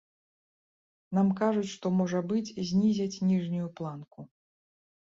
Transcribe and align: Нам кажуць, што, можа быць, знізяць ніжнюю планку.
Нам 1.17 1.27
кажуць, 1.41 1.67
што, 1.75 1.93
можа 2.01 2.19
быць, 2.33 2.53
знізяць 2.71 3.21
ніжнюю 3.31 3.67
планку. 3.79 4.31